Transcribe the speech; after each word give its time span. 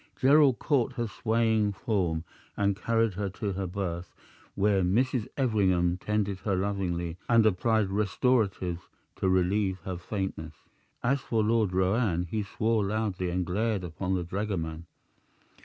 Gerald 0.19 0.57
caught 0.57 0.93
her 0.93 1.05
swaying 1.05 1.73
form 1.73 2.23
and 2.57 2.75
carried 2.75 3.13
her 3.13 3.29
to 3.29 3.51
her 3.53 3.67
berth, 3.67 4.11
where 4.55 4.81
Mrs. 4.81 5.27
Everingham 5.37 5.97
tended 5.99 6.39
her 6.39 6.55
lovingly 6.55 7.17
and 7.29 7.45
applied 7.45 7.91
restoratives 7.91 8.81
to 9.17 9.29
relieve 9.29 9.77
her 9.81 9.97
faintness. 9.99 10.55
As 11.03 11.21
for 11.21 11.43
Lord 11.43 11.71
Roane, 11.71 12.23
he 12.25 12.41
swore 12.41 12.83
loudly 12.83 13.29
and 13.29 13.45
glared 13.45 13.83
upon 13.83 14.15
the 14.15 14.23
dragoman. 14.23 14.87